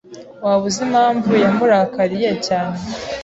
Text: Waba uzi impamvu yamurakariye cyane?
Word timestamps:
Waba 0.43 0.63
uzi 0.69 0.81
impamvu 0.87 1.31
yamurakariye 1.43 2.31
cyane? 2.47 2.79